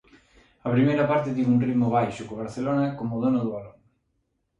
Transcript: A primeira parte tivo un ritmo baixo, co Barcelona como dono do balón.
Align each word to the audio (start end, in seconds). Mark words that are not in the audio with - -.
A 0.67 0.69
primeira 0.75 1.05
parte 1.11 1.35
tivo 1.35 1.49
un 1.55 1.61
ritmo 1.65 1.93
baixo, 1.97 2.23
co 2.27 2.39
Barcelona 2.41 2.85
como 2.99 3.21
dono 3.23 3.39
do 3.41 3.53
balón. 3.55 3.75